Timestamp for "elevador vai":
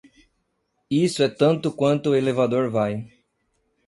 2.15-3.07